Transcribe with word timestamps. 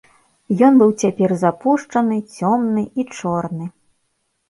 Ён 0.67 0.73
быў 0.81 0.93
цяпер 1.03 1.29
запушчаны, 1.43 2.19
цёмны 2.39 2.83
і 2.99 3.09
чорны. 3.15 3.65